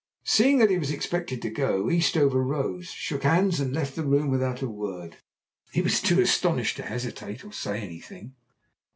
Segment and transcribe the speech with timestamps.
[0.23, 4.31] Seeing that he was expected to go, Eastover rose, shook hands, and left the room
[4.31, 5.17] without a word.
[5.71, 8.33] He was too astonished to hesitate or to say anything.